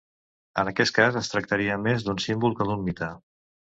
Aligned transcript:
En 0.61 0.69
aquest 0.69 0.95
cas 0.95 1.19
es 1.21 1.29
tractaria 1.33 1.77
més 1.89 2.07
d'un 2.07 2.25
símbol 2.25 2.59
que 2.63 2.71
d'un 2.71 2.83
mite. 2.89 3.15